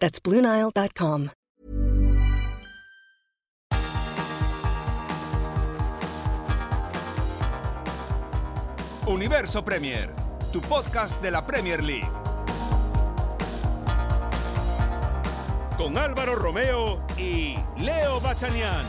[0.00, 1.28] That's BlueNile.com.
[9.06, 10.10] Universo Premier,
[10.52, 12.08] tu podcast de la Premier League.
[15.76, 18.84] Con Álvaro Romeo y Leo Bachanian.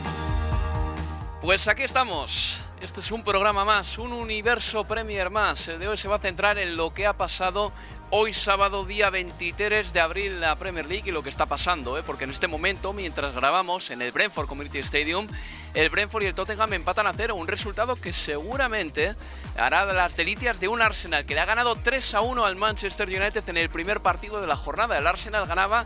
[1.42, 2.60] Pues aquí estamos.
[2.82, 5.68] Este es un programa más, un universo Premier más.
[5.68, 7.72] El de hoy se va a centrar en lo que ha pasado
[8.14, 12.04] hoy sábado día 23 de abril la Premier League y lo que está pasando, ¿eh?
[12.06, 15.28] porque en este momento, mientras grabamos en el Brentford Community Stadium,
[15.74, 19.16] el Brentford y el Tottenham empatan a cero, un resultado que seguramente
[19.58, 23.08] hará las delicias de un Arsenal que le ha ganado 3 a 1 al Manchester
[23.08, 24.98] United en el primer partido de la jornada.
[24.98, 25.86] El Arsenal ganaba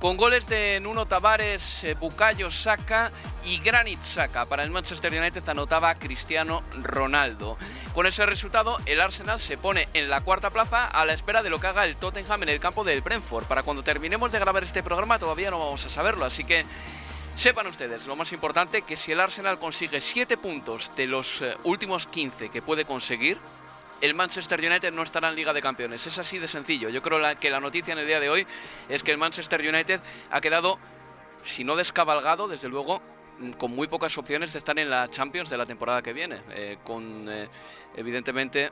[0.00, 3.10] con goles de Nuno Tavares, eh, Bukayo Saka
[3.44, 4.44] y Granit Saka.
[4.44, 7.56] Para el Manchester United anotaba Cristiano Ronaldo.
[7.94, 11.50] Con ese resultado, el Arsenal se pone en la cuarta plaza a la espera de
[11.50, 13.46] lo que haga el Tottenham en el campo del Brentford.
[13.46, 16.66] Para cuando terminemos de grabar este programa todavía no vamos a saberlo, así que
[17.36, 21.56] sepan ustedes, lo más importante, que si el Arsenal consigue 7 puntos de los eh,
[21.64, 23.38] últimos 15 que puede conseguir,
[24.00, 26.06] el Manchester United no estará en Liga de Campeones.
[26.06, 26.88] Es así de sencillo.
[26.88, 28.46] Yo creo que la noticia en el día de hoy
[28.88, 30.78] es que el Manchester United ha quedado,
[31.42, 33.00] si no descabalgado, desde luego,
[33.38, 36.42] mm, con muy pocas opciones de estar en la Champions de la temporada que viene.
[36.50, 37.48] Eh, con, eh,
[37.96, 38.70] evidentemente,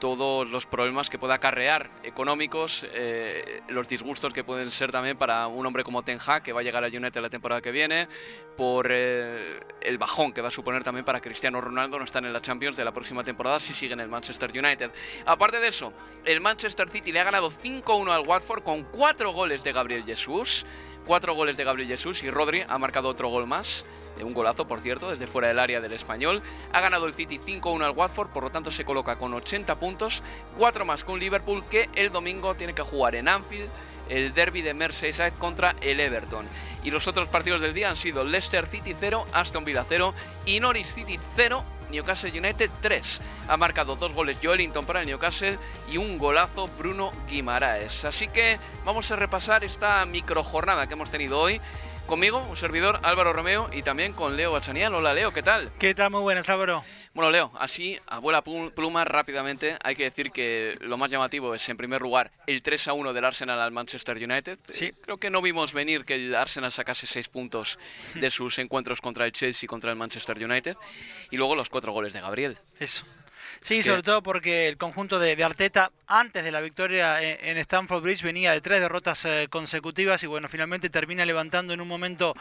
[0.00, 5.46] todos los problemas que pueda acarrear económicos, eh, los disgustos que pueden ser también para
[5.46, 8.08] un hombre como Ten Hag, que va a llegar a United la temporada que viene,
[8.56, 12.32] por eh, el bajón que va a suponer también para Cristiano Ronaldo no estar en
[12.32, 14.90] la Champions de la próxima temporada si sigue en el Manchester United.
[15.26, 15.92] Aparte de eso,
[16.24, 20.64] el Manchester City le ha ganado 5-1 al Watford con 4 goles de Gabriel Jesús.
[21.06, 23.84] 4 goles de Gabriel Jesús y Rodri ha marcado otro gol más
[24.24, 26.42] un golazo por cierto, desde fuera del área del español.
[26.72, 30.22] Ha ganado el City 5-1 al Watford, por lo tanto se coloca con 80 puntos,
[30.56, 33.70] 4 más con Liverpool, que el domingo tiene que jugar en Anfield
[34.08, 36.44] el derby de Merseyside contra el Everton.
[36.82, 40.14] Y los otros partidos del día han sido Leicester City 0, Aston Villa 0
[40.46, 43.20] y Norwich City 0, Newcastle United 3.
[43.48, 45.58] Ha marcado dos goles Joelinton para el Newcastle
[45.90, 48.04] y un golazo Bruno Guimaraes.
[48.04, 51.60] Así que vamos a repasar esta microjornada que hemos tenido hoy
[52.06, 54.92] Conmigo, un servidor, Álvaro Romeo, y también con Leo Bachanian.
[54.92, 55.70] Hola, Leo, ¿qué tal?
[55.78, 56.10] ¿Qué tal?
[56.10, 56.82] Muy buenas, Álvaro.
[57.14, 61.76] Bueno, Leo, así, abuela pluma, rápidamente, hay que decir que lo más llamativo es, en
[61.76, 64.58] primer lugar, el 3 a 1 del Arsenal al Manchester United.
[64.72, 64.86] Sí.
[64.86, 67.78] Eh, creo que no vimos venir que el Arsenal sacase seis puntos
[68.14, 70.76] de sus encuentros contra el Chelsea y contra el Manchester United.
[71.30, 72.58] Y luego los cuatro goles de Gabriel.
[72.80, 73.04] Eso.
[73.60, 78.22] Sí, sobre todo porque el conjunto de, Arteta, antes de la victoria en, Stamford Bridge,
[78.22, 82.34] venía de tres derrotas eh, consecutivas y bueno, finalmente termina levantando en un momento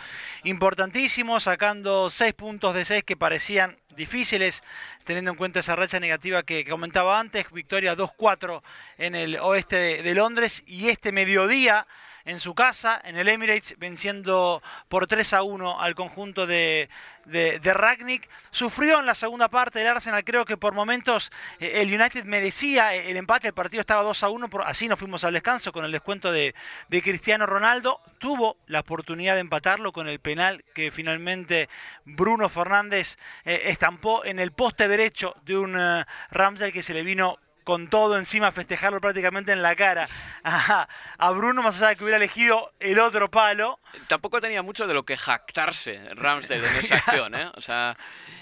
[0.43, 4.63] importantísimo, sacando seis puntos de seis que parecían difíciles,
[5.03, 8.61] teniendo en cuenta esa racha negativa que, comentaba antes, victoria 2-4
[8.97, 11.85] en el oeste de Londres y este mediodía
[12.25, 16.90] en su casa, en el Emirates, venciendo por 3 a 1 al conjunto de,
[17.25, 18.30] de, Ragnick.
[18.52, 22.94] Sufrió en la segunda parte del Arsenal, creo que por momentos eh, el United merecía
[22.94, 25.91] el empate, el partido estaba 2 a 1, así nos fuimos al descanso con el
[25.91, 26.53] descuento de,
[26.90, 28.02] Cristiano Ronaldo.
[28.18, 31.69] Tuvo la oportunidad de empatarlo con el penal que finalmente
[32.04, 37.04] Bruno Fernández eh, estampó en el poste derecho de un uh, Ramsey que se le
[37.04, 37.39] vino
[37.69, 40.10] con todo encima, festejarlo prácticamente en la cara
[40.44, 43.80] a, Bruno, más allá de que hubiera elegido el otro palo.
[44.07, 47.51] Tampoco tenía mucho de lo que jactarse Ramsdale en esa acción, ¿eh?
[47.54, 47.95] O sea,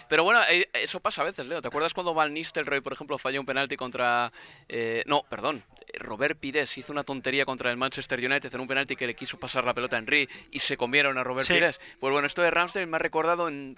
[0.08, 1.62] pero bueno, eh, eso pasa a veces, Leo.
[1.62, 4.32] ¿Te acuerdas cuando Van Nistelrooy, por ejemplo, falló un penalti contra...
[4.70, 5.62] Eh, no, perdón,
[5.96, 9.38] Robert Pires hizo una tontería contra el Manchester United en un penalti que le quiso
[9.38, 11.82] pasar la pelota a Henry y se comieron a Robert Pires.
[12.00, 13.78] Pues bueno, esto de Ramsdale me ha recordado en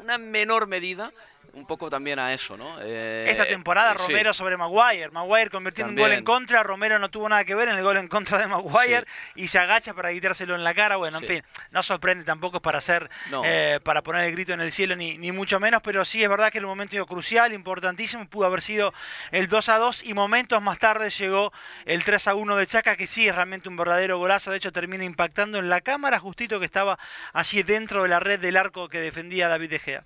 [0.00, 1.12] una menor medida
[1.58, 2.76] un poco también a eso, ¿no?
[2.80, 7.28] Eh, Esta temporada Romero sobre Maguire, Maguire convirtiendo un gol en contra, Romero no tuvo
[7.28, 10.54] nada que ver en el gol en contra de Maguire y se agacha para quitárselo
[10.54, 13.10] en la cara, bueno, en fin, no sorprende tampoco para hacer,
[13.44, 16.28] eh, para poner el grito en el cielo ni, ni mucho menos, pero sí es
[16.28, 18.94] verdad que el momento crucial, importantísimo, pudo haber sido
[19.32, 21.52] el 2 a 2 y momentos más tarde llegó
[21.84, 24.72] el 3 a 1 de Chaca, que sí es realmente un verdadero golazo, de hecho
[24.72, 26.98] termina impactando en la cámara justito que estaba
[27.32, 30.04] allí dentro de la red del arco que defendía David De Gea.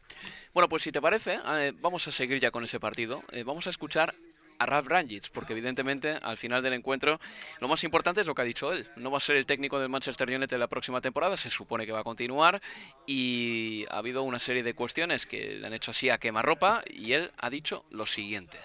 [0.55, 3.23] Bueno, pues si te parece, eh, vamos a seguir ya con ese partido.
[3.33, 4.15] Eh, vamos a escuchar
[4.59, 7.19] a Ralf Rangic, porque evidentemente al final del encuentro
[7.59, 8.87] lo más importante es lo que ha dicho él.
[8.97, 11.93] No va a ser el técnico del Manchester United la próxima temporada, se supone que
[11.93, 12.61] va a continuar
[13.07, 17.15] y ha habido una serie de cuestiones que le han hecho así a quemarropa y
[17.15, 18.59] él ha dicho lo siguiente.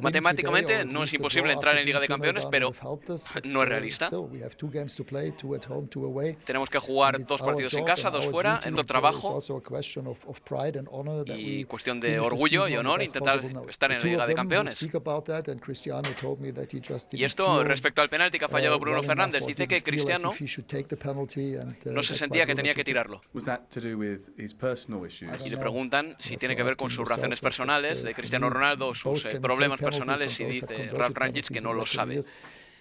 [0.00, 2.72] Matemáticamente no es imposible entrar en Liga de Campeones, pero
[3.44, 4.10] no es realista.
[6.44, 9.40] Tenemos que jugar dos partidos en casa, dos fuera, en todo trabajo.
[11.26, 14.74] Y cuestión de orgullo y honor intentar estar en la Liga de Campeones.
[17.12, 20.32] Y esto respecto al penalti que ha fallado Bruno Fernández, dice que Cristiano
[21.86, 23.20] no se sentía que tenía que tirarlo.
[25.44, 29.24] Y le preguntan si tiene que ver con sus razones personales de Cristiano Ronaldo, sus
[29.24, 32.20] eh, problemas personales y dice Ralf Rangic que no lo sabe.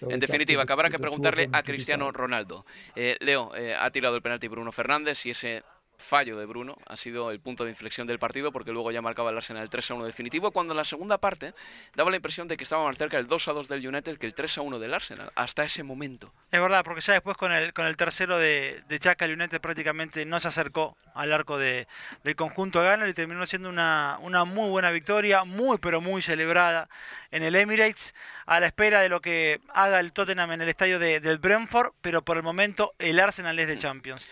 [0.02, 2.64] En definitiva, que habrá que preguntarle a Cristiano Ronaldo.
[2.96, 5.64] Eh, Leo, eh, ha tirado el penalti Bruno Fernández y ese
[5.98, 9.32] fallo de Bruno ha sido el punto de inflexión del partido porque luego ya marcaba
[9.32, 11.54] el Arsenal el 3 a 1 definitivo cuando en la segunda parte
[11.96, 14.26] daba la impresión de que estaba más cerca el 2 a 2 del United que
[14.26, 16.34] el 3 a 1 del Arsenal hasta ese momento.
[16.52, 19.60] Es verdad, porque ya después con el, con el tercero de, de Chaka el United
[19.60, 21.88] prácticamente no se acercó al arco de,
[22.24, 26.90] del conjunto Ghana y terminó siendo una, una muy buena victoria, muy pero muy celebrada
[27.32, 28.14] en el Emirates
[28.46, 31.94] a la espera de lo que haga el Tottenham en el estadio de, del Brentford,
[32.02, 33.80] pero por el momento el Arsenal es de mm.
[33.80, 34.26] Champions.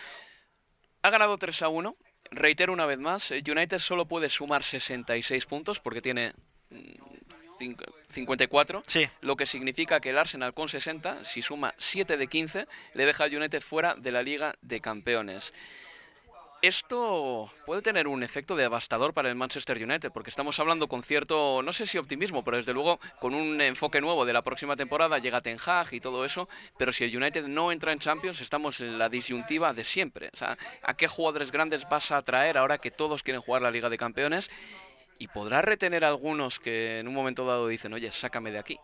[1.06, 1.96] Ha ganado 3 a 1.
[2.32, 6.32] Reitero una vez más, eh, United solo puede sumar 66 puntos porque tiene
[8.10, 9.08] 54, mm, sí.
[9.20, 13.22] lo que significa que el Arsenal con 60, si suma 7 de 15, le deja
[13.22, 15.52] al United fuera de la Liga de Campeones
[16.66, 21.62] esto puede tener un efecto devastador para el Manchester United, porque estamos hablando con cierto,
[21.62, 25.18] no sé si optimismo, pero desde luego con un enfoque nuevo de la próxima temporada,
[25.18, 28.80] llega Ten Hag y todo eso, pero si el United no entra en Champions, estamos
[28.80, 30.30] en la disyuntiva de siempre.
[30.32, 33.70] O sea, ¿a qué jugadores grandes vas a traer ahora que todos quieren jugar la
[33.70, 34.50] Liga de Campeones?
[35.18, 38.78] Y podrá retener algunos que en un momento dado dicen, oye, sácame de aquí.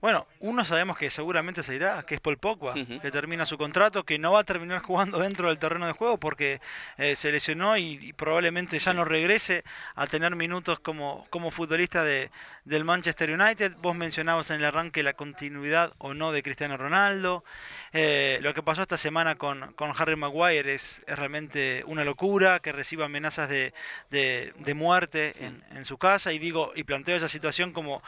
[0.00, 4.04] Bueno, uno sabemos que seguramente se irá, que es Paul Pogba, que termina su contrato,
[4.04, 6.60] que no va a terminar jugando dentro del terreno de juego porque
[6.98, 12.30] eh, se lesionó y, probablemente ya no regrese a tener minutos como, como futbolista de,
[12.64, 13.76] del Manchester United.
[13.80, 17.44] Vos mencionabas en el arranque la continuidad o no de Cristiano Ronaldo.
[17.92, 22.72] Eh, lo que pasó esta semana con, con Harry Maguire es, realmente una locura, que
[22.72, 23.72] reciba amenazas de,
[24.10, 28.02] de, muerte en, en su casa y digo, y planteo esa situación como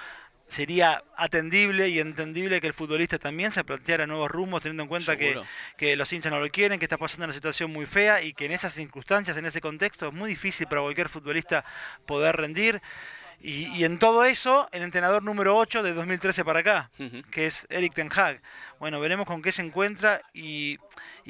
[0.53, 5.17] sería atendible y entendible que el futbolista también se planteara nuevos rumbos, teniendo en cuenta
[5.17, 5.41] que,
[5.77, 8.45] que, los hinchas no lo quieren, que está pasando una situación muy fea y que
[8.45, 11.65] en esas circunstancias, en ese contexto, es muy difícil para cualquier futbolista
[12.07, 12.83] poder rendir.
[13.45, 16.91] Y, en todo eso, el entrenador número 8 de 2013 para acá,
[17.33, 18.41] que es Eric Ten Hag.
[18.79, 20.79] Bueno, veremos con qué se encuentra y,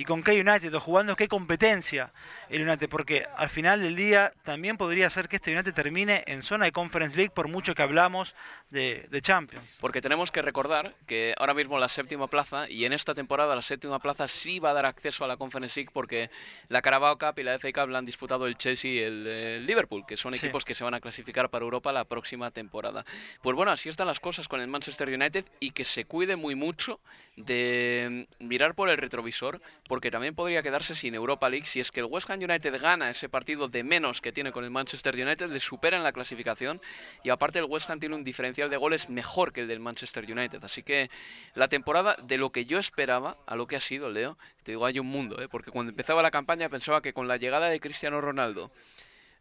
[0.05, 2.12] con qué United, o jugando qué competencia
[2.49, 6.43] el United, porque al final del día también podría ser que este United termine en
[6.43, 8.35] zona de Conference League, por mucho que hablamos
[8.71, 9.79] de, de Champions.
[9.81, 13.62] Porque tenemos que recordar que ahora mismo la séptima plaza, y en esta temporada la
[13.62, 16.31] séptima plaza sí va a dar acceso a la Conference League, porque
[16.69, 20.05] la Carabao Cup y la FA Cup la han disputado el Chelsea y el, Liverpool,
[20.07, 23.05] que son equipos que se van a clasificar para Europa la próxima temporada.
[23.43, 26.55] Pues bueno, así están las cosas con el Manchester United y que se cuide muy
[26.55, 27.00] mucho
[27.37, 32.01] de mirar por el retrovisor, porque también podría quedarse sin Europa League si es que
[32.01, 35.51] el West Ham United gana ese partido de menos que tiene con el Manchester United,
[35.51, 36.81] le supera en la clasificación
[37.23, 40.25] y aparte el West Ham tiene un diferencial de goles mejor que el del Manchester
[40.31, 40.62] United.
[40.65, 41.11] Así que
[41.55, 44.87] la temporada de lo que yo esperaba a lo que ha sido, Leo, te digo,
[44.87, 45.49] hay un mundo, ¿eh?
[45.49, 48.71] porque cuando empezaba la campaña pensaba que con la llegada de Cristiano Ronaldo,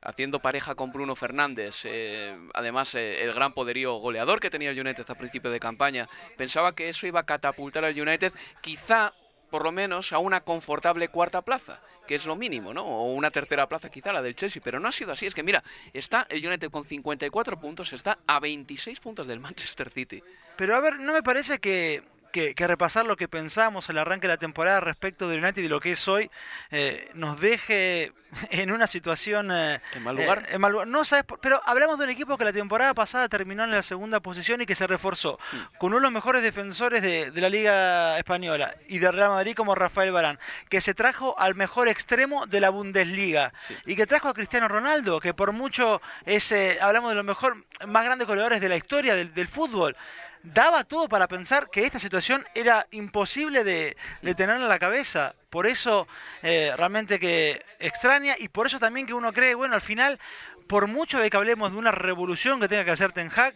[0.02, 4.80] haciendo pareja con Bruno Fernández, eh, además eh, el gran poderío goleador que tenía el
[4.80, 9.11] United a principio de campaña, pensaba que eso iba a catapultar al United quizá
[9.52, 12.84] por lo menos a una confortable cuarta plaza, que es lo mínimo, ¿no?
[12.84, 15.44] O una tercera plaza quizá la del Chelsea, pero no ha sido así, es que
[15.44, 20.24] mira, está el United con 54 puntos, está a 26 puntos del Manchester City.
[20.56, 24.34] Pero a ver, no me parece que que, repasar lo que pensamos el arranque de
[24.34, 26.32] la temporada respecto del United y lo que es hoy,
[26.72, 28.14] eh, nos deje
[28.52, 29.52] en una situación...
[29.52, 30.48] Eh, ¿En mal lugar?
[30.50, 30.58] Eh,
[30.88, 31.26] no, ¿sabes?
[31.42, 34.66] Pero hablamos de un equipo que la temporada pasada terminó en la segunda posición y
[34.66, 35.78] que se reforzó mm.
[35.78, 39.74] con uno de los mejores defensores de, la Liga Española y de Real Madrid como
[39.74, 43.52] Rafael Barán, que se trajo al mejor extremo de la Bundesliga
[43.86, 48.06] y que trajo a Cristiano Ronaldo, que por mucho es, hablamos de los mejor, más
[48.06, 49.96] grandes goleadores de la historia del, del fútbol
[50.44, 55.36] daba todo para pensar que esta situación era imposible de, de tener en la cabeza.
[55.52, 56.08] Por eso
[56.44, 60.18] eh, realmente que extraña y por eso también que uno cree, bueno, al final,
[60.66, 63.54] por mucho de que hablemos de una revolución que tenga que hacer Ten Hag,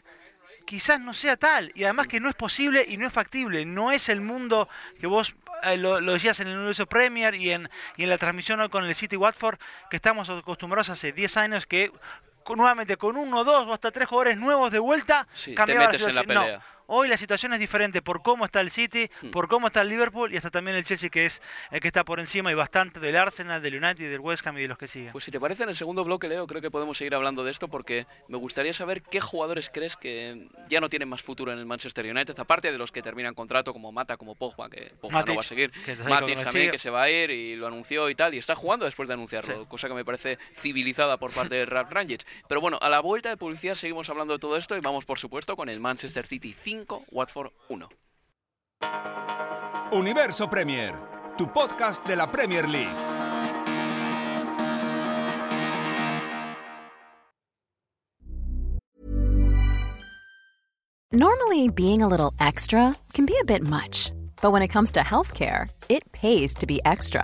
[0.66, 1.72] quizás no sea tal.
[1.74, 3.64] Y además que no es posible y no es factible.
[3.64, 4.68] No es el mundo
[5.00, 8.60] que vos eh, lo, decías en el universo Premier y en, y en la transmisión
[8.60, 9.58] hoy con el City Watford,
[9.90, 11.94] que estamos acostumbrados hace 10 años que
[12.58, 16.62] nuevamente con uno, dos o hasta tres jugadores nuevos de vuelta cambiaba la situación.
[16.88, 19.30] Hoy la situación es diferente por cómo está el City, hmm.
[19.30, 22.06] por cómo está el Liverpool y hasta también el Chelsea que es el que está
[22.06, 24.88] por encima y bastante del Arsenal, del United, del West Ham y de los que
[24.88, 25.12] siguen.
[25.12, 27.52] Pues si te parece en el segundo bloque, Leo, creo que podemos seguir hablando de
[27.52, 31.60] esto porque me gustaría saber qué jugadores crees que ya no tienen más futuro en
[31.60, 35.24] el Manchester United, aparte de los que terminan contrato como Mata, como Pogba, que Pogba
[35.24, 35.72] no va a seguir,
[36.08, 38.86] Matic también que se va a ir y lo anunció y tal, y está jugando
[38.86, 42.26] después de anunciarlo, cosa que me parece civilizada por parte de Ralph Rangers.
[42.48, 45.18] Pero bueno, a la vuelta de publicidad seguimos hablando de todo esto y vamos por
[45.18, 47.84] supuesto con el Manchester City 5, Watford 1.
[49.92, 50.94] Universo Premier,
[51.38, 52.90] tu podcast de la Premier League.
[61.12, 65.00] Normally, being a little extra can be a bit much, but when it comes to
[65.00, 67.24] healthcare, it pays to be extra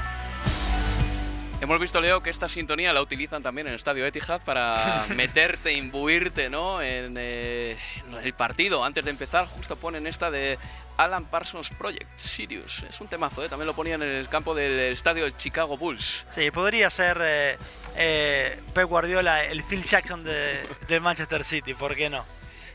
[1.71, 5.71] Hemos visto, Leo, que esta sintonía la utilizan también en el estadio Etihad para meterte,
[5.71, 6.81] imbuirte ¿no?
[6.81, 7.77] En, eh,
[8.09, 8.83] en, el partido.
[8.83, 10.59] Antes de empezar, justo ponen esta de
[10.97, 12.83] Alan Parsons Project, Sirius.
[12.89, 13.47] Es un temazo, ¿eh?
[13.47, 16.25] también lo ponían en el campo del estadio Chicago Bulls.
[16.27, 17.57] Sí, podría ser eh,
[17.95, 22.25] eh, Pep Guardiola el Phil Jackson de, Manchester City, ¿por qué no?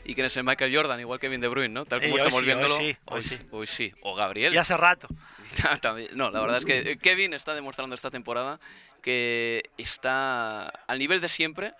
[0.05, 1.85] y quién es el Michael Jordan, igual que Kevin De Bruyne, ¿no?
[1.85, 2.77] Tal como estamos viéndolo.
[2.77, 3.39] Hoy sí, hoy, sí.
[3.51, 3.93] Hoy sí.
[4.01, 4.53] O Gabriel.
[4.53, 5.09] Y hace rato.
[6.13, 8.59] no, la verdad es que Kevin está demostrando esta temporada
[9.01, 11.73] que está al nivel de siempre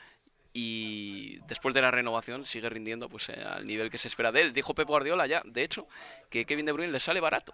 [0.53, 4.41] y después de la renovación sigue rindiendo pues eh, al nivel que se espera de
[4.41, 4.53] él.
[4.53, 5.87] Dijo Pep Guardiola ya, de hecho,
[6.29, 7.53] que Kevin De Bruyne le sale barato.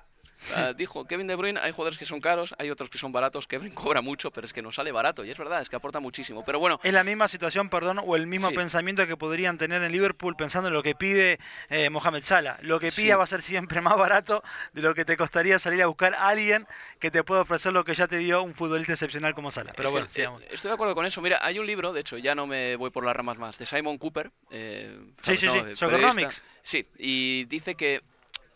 [0.75, 3.71] Dijo Kevin De Bruyne, hay jugadores que son caros, hay otros que son baratos, Kevin
[3.73, 6.43] cobra mucho, pero es que no sale barato, y es verdad, es que aporta muchísimo.
[6.45, 6.79] Pero bueno.
[6.83, 10.67] Es la misma situación, perdón, o el mismo pensamiento que podrían tener en Liverpool pensando
[10.67, 12.57] en lo que pide eh, Mohamed Salah.
[12.61, 15.81] Lo que pida va a ser siempre más barato de lo que te costaría salir
[15.83, 16.67] a buscar a alguien
[16.99, 19.73] que te pueda ofrecer lo que ya te dio un futbolista excepcional como Salah.
[19.75, 21.21] Pero bueno, eh, estoy de acuerdo con eso.
[21.21, 23.65] Mira, hay un libro, de hecho, ya no me voy por las ramas más, de
[23.65, 24.31] Simon Cooper.
[24.51, 26.27] Eh, sí, sí, sí,
[26.61, 28.01] Sí, y dice que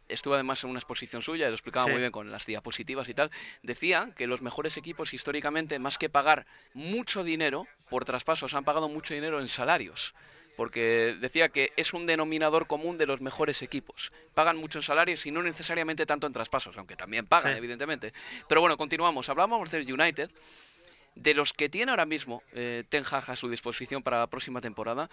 [0.09, 3.31] estuvo además en una exposición suya, lo explicaba muy bien con las diapositivas y tal,
[3.63, 8.89] decía que los mejores equipos históricamente, más que pagar mucho dinero por traspasos, han pagado
[8.89, 10.13] mucho dinero en salarios
[10.57, 14.11] porque decía que es un denominador común de los mejores equipos.
[14.33, 18.11] Pagan mucho en salarios y no necesariamente tanto en traspasos, aunque también pagan, evidentemente.
[18.49, 19.29] Pero bueno, continuamos.
[19.29, 20.31] Hablábamos del United,
[21.13, 24.59] de los que tiene ahora mismo eh, Ten Hag a su disposición para la próxima
[24.59, 25.11] temporada.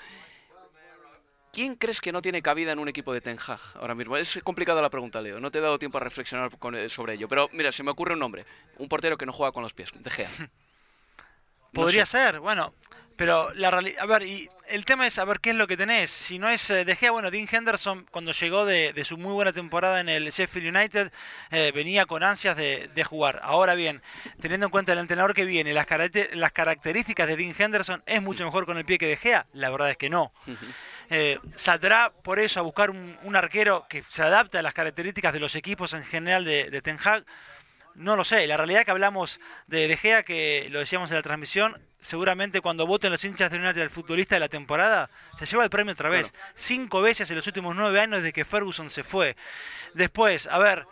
[1.54, 4.16] ¿Quién crees que no tiene cabida en un equipo de Ten Hag ahora mismo?
[4.16, 5.38] Es complicada la pregunta, Leo.
[5.38, 7.28] No te he dado tiempo a reflexionar eh, sobre ello.
[7.28, 8.44] Pero mira, se me ocurre un nombre.
[8.78, 9.90] Un portero que no juega con los pies.
[9.94, 10.28] De Gea.
[11.72, 12.40] Podría ser.
[12.40, 12.74] Bueno,
[13.16, 15.76] pero la realidad, a ver, y el tema es a ver qué es lo que
[15.76, 16.10] tenés.
[16.10, 19.52] Si no es eh, De Gea, bueno, Dean Henderson cuando llegó de, su muy buena
[19.52, 21.12] temporada en el Sheffield United
[21.52, 23.38] eh, venía con ansias de, jugar.
[23.44, 24.02] Ahora bien,
[24.40, 25.86] teniendo en cuenta el entrenador que viene, las,
[26.32, 29.46] las características de Dean Henderson, ¿es mucho mejor con el pie que De Gea?
[29.52, 30.32] La verdad es que no.
[31.10, 35.40] Eh, saldrá por eso a buscar un, arquero que se adapte a las características de
[35.40, 37.24] los equipos en general de, de Ten Hag.
[37.94, 41.16] No lo sé, la realidad es que hablamos de De Gea, que lo decíamos en
[41.16, 45.46] la transmisión, seguramente cuando voten los hinchas de United al futbolista de la temporada, se
[45.46, 46.34] lleva el premio otra vez.
[46.54, 49.36] Cinco veces en los últimos nueve años desde que Ferguson se fue.
[49.94, 50.86] Después, a ver,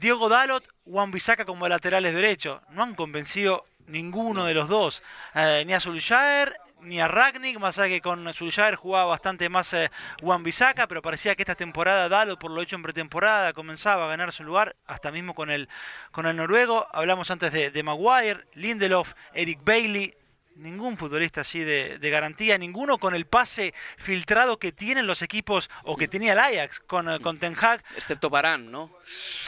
[0.00, 2.60] Diego Dalot, Juan Bisaca como laterales derechos.
[2.70, 5.02] No han convencido ninguno de los dos.
[5.34, 9.72] Eh, ni a Solskjaer ni a Ragnick, más allá que con Solskjaer jugaba bastante más
[9.72, 9.90] eh,
[10.88, 14.44] pero parecía que esta temporada Dalot, por lo hecho en pretemporada, comenzaba a ganar su
[14.44, 15.68] lugar, hasta mismo con el,
[16.12, 16.86] con el noruego.
[16.92, 20.14] Hablamos antes de, de Maguire, Lindelof, Eric Bailey,
[20.56, 25.96] ningún futbolista así de, garantía, ninguno con el pase filtrado que tienen los equipos o
[25.96, 27.82] que tenía el Ajax con, eh, con Ten Hag.
[27.96, 28.90] Excepto Barán, ¿no?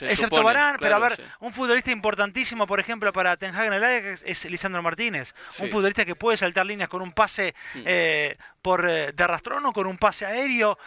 [0.00, 3.84] Excepto Barán, pero a ver, un futbolista importantísimo, por ejemplo, para Ten Hag en el
[3.84, 5.34] Ajax es Lisandro Martínez.
[5.58, 7.82] Un futbolista que puede saltar líneas con un pase mm.
[7.86, 10.78] eh, por eh, de arrastrón o con un pase aéreo.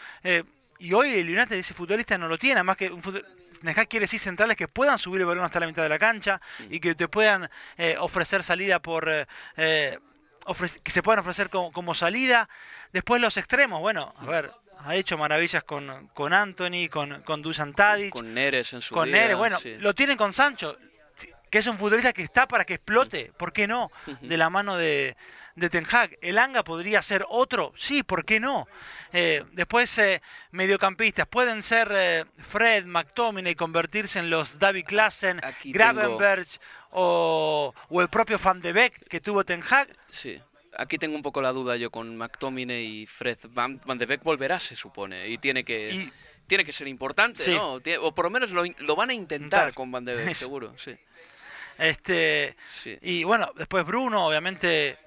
[0.80, 4.06] y hoy el United ese futbolista no lo tiene, más que un Ten Hag quiere
[4.06, 6.74] decir centrales que puedan subir el balón hasta la mitad de la cancha mm.
[6.74, 7.50] y que te puedan
[8.00, 9.10] ofrecer salida por
[10.84, 12.50] que se puedan ofrecer como, salida.
[12.92, 17.74] Después los extremos, bueno, a ver, ha hecho maravillas con, con Anthony, con, con Dusan
[17.74, 18.12] Tadic.
[18.12, 20.78] Con Neres en su Con Neres, bueno, lo tienen con Sancho,
[21.52, 23.92] que es un futbolista que está para que explote, ¿por qué no?
[24.22, 25.18] De la mano de,
[25.56, 26.18] de Ten Hag.
[26.22, 27.74] ¿El Anga podría ser otro?
[27.78, 28.70] Sí, ¿por qué no?
[29.12, 31.28] Eh, después, eh, mediocampistas.
[31.28, 36.48] Pueden ser eh, Fred, McTominay, convertirse en los David Klassen, Gravenberg
[36.92, 39.90] o, el propio Van de Beek que tuvo Ten Hag.
[40.10, 40.42] Sí.
[40.78, 43.38] Aquí tengo un poco la duda yo con McTominay y Fred.
[43.50, 46.10] Van, de Beek volverá, se supone, y tiene que...
[46.48, 47.82] tiene que ser importante, ¿no?
[48.02, 50.98] O por lo menos lo, van a intentar con Van de Beek, seguro, sí.
[51.82, 52.56] Este,
[53.02, 55.00] Y bueno, después Bruno, obviamente,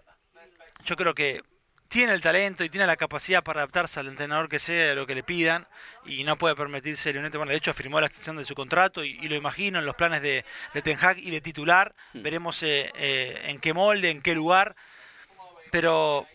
[0.84, 1.40] yo creo que
[1.86, 5.14] tiene el talento y tiene la capacidad para adaptarse al entrenador que sea lo que
[5.14, 5.68] le pidan
[6.04, 7.36] y no puede permitirse Leonete.
[7.36, 10.20] Bueno, de hecho firmó la extensión de su contrato y, lo imagino en los planes
[10.20, 11.94] de, de Ten Hag y de titular.
[12.12, 12.22] Hmm.
[12.22, 14.74] Veremos eh, eh, en qué molde, en qué lugar.
[15.70, 16.26] Pero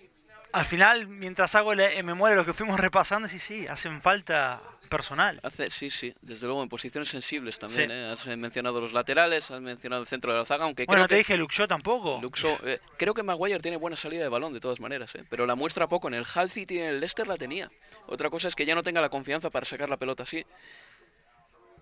[0.51, 5.39] al final, mientras hago el, memoria lo que fuimos repasando, sí, sí, hacen falta personal.
[5.43, 7.91] Hace, sí, sí, desde luego en posiciones sensibles también.
[7.91, 8.09] ¿eh?
[8.11, 11.15] Has mencionado los laterales, has mencionado el centro de la zaga, aunque bueno, creo te
[11.15, 12.19] dije Luxo tampoco.
[12.21, 15.23] Luxo, eh, creo que Maguire tiene buena salida de balón de todas maneras, ¿eh?
[15.29, 16.07] pero la muestra poco.
[16.07, 17.69] En el Hull City y en el Leicester la tenía.
[18.07, 20.43] Otra cosa es que ya no tenga la confianza para sacar la pelota así.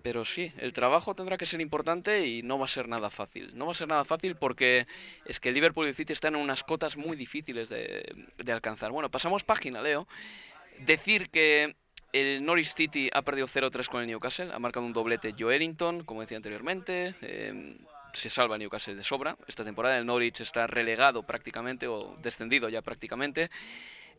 [0.02, 3.50] Pero sí, el trabajo tendrá que ser importante y no va a ser nada fácil.
[3.54, 4.86] No va a ser nada fácil porque
[5.24, 8.04] es que Liverpool y City están en unas cotas muy difíciles de,
[8.36, 8.92] de alcanzar.
[8.92, 10.06] Bueno, pasamos página, Leo.
[10.78, 11.76] Decir que
[12.12, 16.04] el Norwich City ha perdido 0-3 con el Newcastle, ha marcado un doblete Joe Ellington,
[16.04, 17.14] como decía anteriormente.
[17.20, 17.76] Eh,
[18.12, 19.36] se salva el Newcastle de sobra.
[19.46, 23.50] Esta temporada el Norwich está relegado prácticamente o descendido ya prácticamente.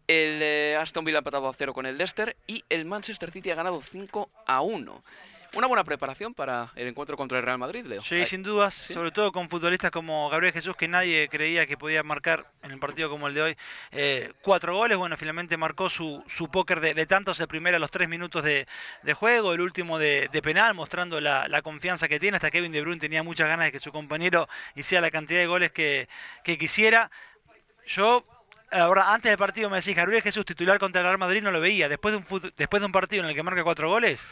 [0.08, 3.52] El eh, Aston Villa ha empatado a 0 con el Leicester y el Manchester City
[3.52, 5.04] ha ganado 5 a 1
[5.56, 8.02] una buena preparación para el encuentro contra el Real Madrid, Leo.
[8.02, 12.04] Sí, sin dudas, sobre todo con futbolistas como Gabriel Jesús, que nadie creía que podía
[12.04, 13.58] marcar en un partido como el de hoy
[13.92, 14.98] eh, cuatro goles.
[14.98, 18.68] Bueno, finalmente marcó su, su póker de, tantos, el primero a los tres minutos de,
[19.14, 22.38] juego, el último de, penal, mostrando la, confianza que tiene.
[22.38, 25.48] Hasta Kevin De Bruyne tenía muchas ganas de que su compañero hiciera la cantidad de
[25.48, 26.08] goles que,
[26.44, 27.12] que quisiera.
[27.86, 28.24] Yo
[28.72, 31.60] Ahora, antes del partido me decís, Gabriel Jesús titular contra el Real Madrid no lo
[31.60, 31.90] veía.
[31.90, 34.24] Después de un, después de un partido en el que marca cuatro goles,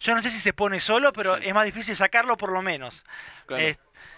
[0.00, 3.04] yo no sé si se pone solo, pero es más difícil sacarlo por lo menos.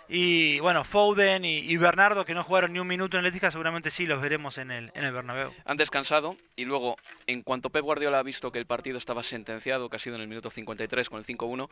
[0.08, 4.06] y bueno, Foden y, Bernardo, que no jugaron ni un minuto en Atlética, seguramente sí
[4.06, 5.52] los veremos en el, en el Bernabéu.
[5.64, 9.90] Han descansado y luego, en cuanto Pep Guardiola ha visto que el partido estaba sentenciado,
[9.90, 11.68] que ha sido en el minuto 53 con el 5-1,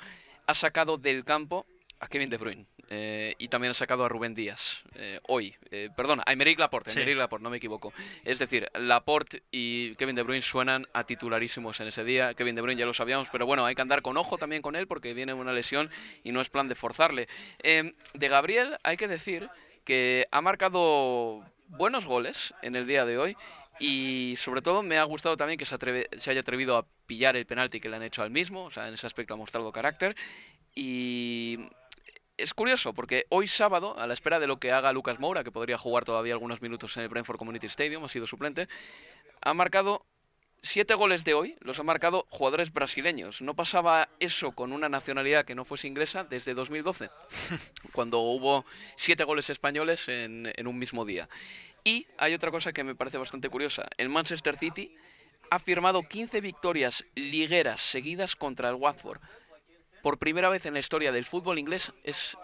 [0.46, 1.66] ha sacado del campo
[2.00, 2.66] a Kevin De Bruyne.
[2.88, 5.54] Eh, y también ha sacado a Rubén Díaz eh, hoy.
[5.70, 7.92] Eh, perdón, a Emerick Laporte, Laporte, no me equivoco.
[8.24, 12.34] Es decir, Laporte y Kevin De Bruyne suenan a titularísimos en ese día.
[12.34, 14.74] Kevin De Bruyne ya lo sabíamos, pero bueno, hay que andar con ojo también con
[14.74, 15.90] él porque viene una lesión
[16.24, 17.28] y no es plan de forzarle.
[17.62, 19.48] de Gabriel hay que decir
[19.84, 23.36] que ha marcado buenos goles en el día de hoy
[23.78, 25.76] y sobre todo me ha gustado también que se,
[26.18, 28.88] se, haya atrevido a pillar el penalti que le han hecho al mismo, o sea,
[28.88, 30.16] en ese aspecto ha mostrado carácter.
[30.74, 31.58] Y
[32.40, 35.53] es curioso porque hoy sábado, a la espera de lo que haga Lucas Moura, que
[35.53, 38.68] podría jugar todavía algunos minutos en el Brentford Community Stadium, ha sido suplente,
[39.42, 40.05] ha marcado
[40.62, 43.40] siete goles de hoy, los ha marcado jugadores brasileños.
[43.42, 47.11] No pasaba eso con una nacionalidad que no fuese inglesa desde 2012,
[47.92, 48.64] cuando hubo
[48.96, 51.29] siete goles españoles en, en un mismo día.
[51.85, 53.88] Y hay otra cosa que me parece bastante curiosa.
[53.96, 54.94] El Manchester City
[55.50, 59.20] ha firmado 15 victorias ligueras seguidas contra el Watford
[60.02, 62.36] por primera vez en la historia del fútbol inglés es,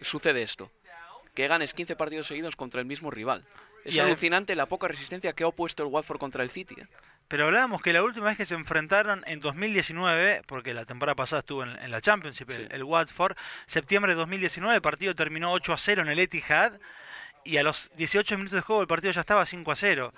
[0.00, 0.70] sucede esto.
[1.34, 3.44] Que ganes 15 partidos seguidos contra el mismo rival.
[3.84, 6.74] Es alucinante la poca resistencia que ha opuesto el Watford contra el City.
[6.78, 6.86] ¿eh?
[7.28, 11.40] Pero hablábamos que la última vez que se enfrentaron en 2019, porque la temporada pasada
[11.40, 16.02] estuvo en, la Championship, el, Watford, septiembre de 2019, el partido terminó 8 a 0
[16.02, 16.72] en el Etihad
[17.44, 20.14] y a los 18 minutos de juego el partido ya estaba 5 a 0.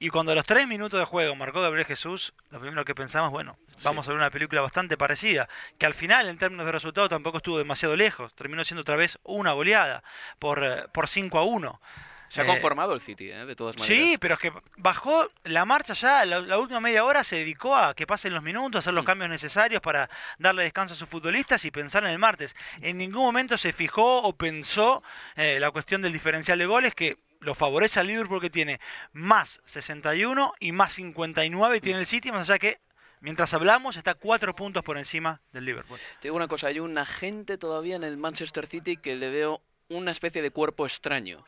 [0.00, 3.32] Y cuando a los tres minutos de juego marcó Gabriel Jesús, lo primero que pensamos,
[3.32, 7.08] bueno, vamos a ver una película bastante parecida, que al final en términos de resultado
[7.08, 10.04] tampoco estuvo demasiado lejos, terminó siendo otra vez una goleada
[10.38, 11.80] por, eh, por 5 a 1.
[12.28, 13.44] Se ha eh, conformado el City, ¿eh?
[13.44, 13.96] de todas maneras.
[13.96, 17.94] Sí, pero es que bajó la marcha ya, la, última media hora se dedicó a
[17.94, 19.06] que pasen los minutos, hacer los mm.
[19.06, 20.08] cambios necesarios para
[20.38, 22.54] darle descanso a sus futbolistas y pensar en el martes.
[22.82, 25.02] En ningún momento se fijó o pensó
[25.36, 28.80] la cuestión del diferencial de goles, que lo favorece al Liverpool porque tiene
[29.12, 32.80] más 61 y más 59 tiene el City, más allá que
[33.20, 35.98] mientras hablamos está cuatro puntos por encima del Liverpool.
[36.20, 39.62] Te digo una cosa, hay un agente todavía en el Manchester City que le veo
[39.88, 41.44] una especie de cuerpo extraño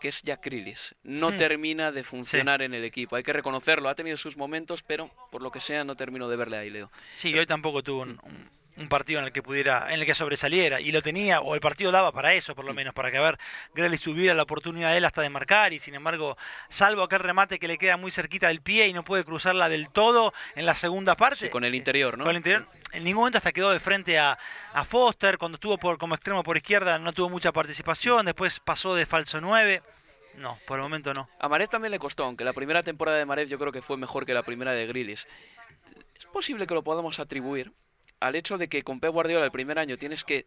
[0.00, 0.92] que es Jack Grealish.
[1.02, 1.38] No hmm.
[1.38, 3.16] termina de funcionar en el equipo.
[3.16, 3.88] Hay que reconocerlo.
[3.88, 6.90] Ha tenido sus momentos, pero por lo que sea no termino de verle ahí, Leo.
[7.16, 8.50] Sí, hoy tampoco tuvo un, un
[8.88, 11.92] partido en el que pudiera, en el que sobresaliera, y lo tenía, o el partido
[11.92, 13.38] daba para eso, por lo menos, para que a ver,
[13.74, 16.36] Grealish tuviera la oportunidad de él hasta de marcar, y sin embargo,
[16.68, 19.88] salvo aquel remate que le queda muy cerquita del pie y no puede cruzarla del
[19.90, 21.50] todo en la segunda parte.
[21.50, 22.24] con el interior, ¿no?
[22.24, 22.66] Con el interior.
[22.92, 24.38] En ningún momento hasta quedó de frente a,
[24.72, 28.94] a Foster, cuando estuvo por, como extremo por izquierda no tuvo mucha participación, después pasó
[28.94, 29.82] de falso 9.
[30.36, 31.28] No, por el momento no.
[31.38, 33.96] A Maret también le costó, aunque la primera temporada de Maret yo creo que fue
[33.96, 35.26] mejor que la primera de Grealish.
[36.16, 37.72] Es posible que lo podamos atribuir
[38.20, 40.46] al hecho de que con Pep Guardiola el primer año tienes que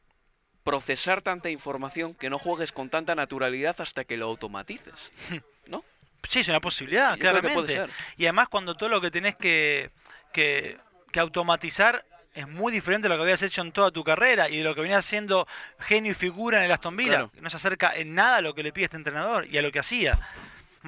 [0.63, 5.11] procesar tanta información que no juegues con tanta naturalidad hasta que lo automatices,
[5.67, 5.83] ¿no?
[6.27, 7.87] Sí, es una posibilidad, claramente.
[8.17, 9.91] Y además cuando todo lo que tenés que,
[10.33, 10.77] que,
[11.17, 14.63] automatizar es muy diferente de lo que habías hecho en toda tu carrera y de
[14.63, 15.47] lo que venías haciendo
[15.79, 17.29] genio y figura en el Aston Villa.
[17.41, 19.71] No se acerca en nada a lo que le pide este entrenador y a lo
[19.71, 20.19] que hacía.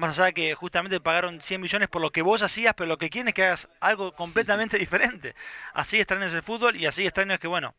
[0.00, 2.96] Más allá de que justamente pagaron 100 millones por lo que vos hacías, pero lo
[2.96, 5.34] que quieren es que hagas algo completamente diferente.
[5.74, 7.74] Así extraño es el fútbol y así extraño es que, bueno,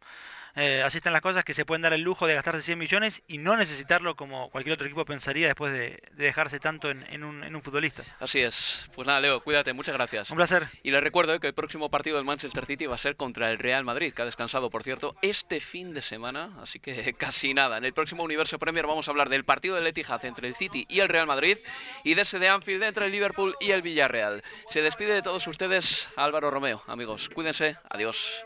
[0.56, 3.24] eh, así están las cosas que se pueden dar el lujo de gastarse 100 millones
[3.28, 8.04] y no necesitarlo como cualquier otro equipo pensaría después de, dejarse tanto en, un, futbolista.
[8.20, 8.90] Así es.
[8.96, 10.30] Pues nada, Leo, cuídate, muchas gracias.
[10.32, 10.68] Un placer.
[10.84, 13.60] Y les recuerdo que el próximo partido del Manchester City va a ser contra el
[13.60, 17.78] Real Madrid, que ha descansado, por cierto, este fin de semana, así que casi nada.
[17.78, 20.86] En el próximo Universo Premier vamos a hablar del partido del Etihad entre el City
[20.90, 21.58] y el Real Madrid
[22.04, 24.44] y de ese de Anfield entre el Liverpool y el Villarreal.
[24.68, 26.84] Se despide de todos ustedes Álvaro Romeo.
[26.88, 27.78] Amigos, cuídense.
[27.90, 28.46] Adiós.